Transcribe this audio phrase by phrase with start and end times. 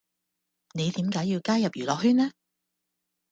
[0.73, 2.31] 你點解要加入娛樂圈呢